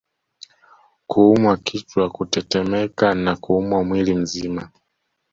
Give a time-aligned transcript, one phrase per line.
[1.07, 4.71] Kuumwa kichwa kutetemeka na kuumwa mwili mzima